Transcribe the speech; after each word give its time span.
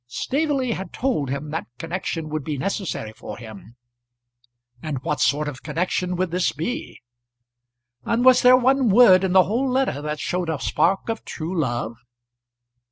Staveley 0.07 0.71
had 0.71 0.93
told 0.93 1.29
him 1.29 1.51
that 1.51 1.67
connection 1.77 2.29
would 2.29 2.43
be 2.43 2.57
necessary 2.57 3.13
for 3.13 3.37
him, 3.37 3.75
and 4.81 4.99
what 5.03 5.21
sort 5.21 5.47
of 5.47 5.57
a 5.57 5.61
connection 5.61 6.15
would 6.15 6.31
this 6.31 6.51
be? 6.53 6.99
And 8.03 8.25
was 8.25 8.41
there 8.41 8.57
one 8.57 8.89
word 8.89 9.23
in 9.23 9.33
the 9.33 9.43
whole 9.43 9.69
letter 9.69 10.01
that 10.01 10.19
showed 10.19 10.49
a 10.49 10.59
spark 10.59 11.07
of 11.09 11.23
true 11.23 11.55
love? 11.55 11.97